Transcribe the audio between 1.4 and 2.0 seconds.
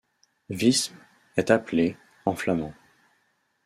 appelée'